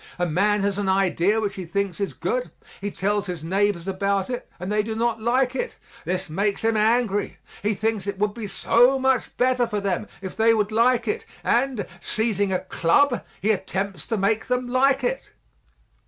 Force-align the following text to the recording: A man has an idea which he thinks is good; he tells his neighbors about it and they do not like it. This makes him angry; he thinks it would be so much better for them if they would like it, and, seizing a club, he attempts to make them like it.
A 0.17 0.25
man 0.25 0.61
has 0.63 0.79
an 0.79 0.89
idea 0.89 1.39
which 1.39 1.53
he 1.53 1.65
thinks 1.65 1.99
is 1.99 2.15
good; 2.15 2.49
he 2.81 2.89
tells 2.89 3.27
his 3.27 3.43
neighbors 3.43 3.87
about 3.87 4.31
it 4.31 4.49
and 4.59 4.71
they 4.71 4.81
do 4.81 4.95
not 4.95 5.21
like 5.21 5.55
it. 5.55 5.77
This 6.05 6.27
makes 6.27 6.63
him 6.63 6.75
angry; 6.75 7.37
he 7.61 7.75
thinks 7.75 8.07
it 8.07 8.17
would 8.17 8.33
be 8.33 8.47
so 8.47 8.97
much 8.97 9.29
better 9.37 9.67
for 9.67 9.79
them 9.79 10.07
if 10.19 10.35
they 10.35 10.55
would 10.55 10.71
like 10.71 11.07
it, 11.07 11.27
and, 11.43 11.85
seizing 11.99 12.51
a 12.51 12.57
club, 12.61 13.23
he 13.43 13.51
attempts 13.51 14.07
to 14.07 14.17
make 14.17 14.47
them 14.47 14.67
like 14.67 15.03
it. 15.03 15.33